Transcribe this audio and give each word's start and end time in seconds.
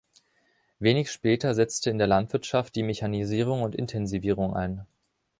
Wenig 0.79 1.11
später 1.11 1.53
setzte 1.53 1.91
in 1.91 1.99
der 1.99 2.07
Landwirtschaft 2.07 2.75
die 2.75 2.81
Mechanisierung 2.81 3.61
und 3.61 3.75
Intensivierung 3.75 4.55
ein. 4.55 4.87